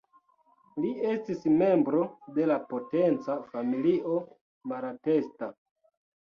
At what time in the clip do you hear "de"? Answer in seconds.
2.37-2.47